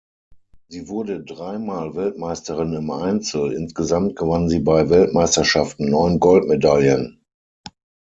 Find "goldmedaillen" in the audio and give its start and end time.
6.19-7.21